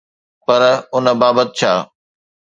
پر 0.45 0.61
ان 0.95 1.05
بابت 1.21 1.49
ڇا؟ 1.57 1.73